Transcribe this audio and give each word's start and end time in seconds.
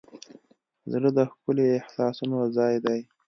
زړه 0.91 1.09
د 1.17 1.19
ښکلي 1.31 1.65
احساسونو 1.79 2.37
ځای 2.57 2.75
دی. 2.85 2.99